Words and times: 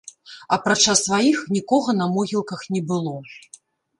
Апрача 0.55 0.93
сваіх, 1.01 1.37
нікога 1.57 1.95
на 1.99 2.07
могілках 2.15 2.63
не 2.77 2.81
было. 2.93 3.13